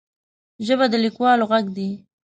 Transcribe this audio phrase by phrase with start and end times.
[0.65, 1.89] ژبه د لیکوالو غږ دی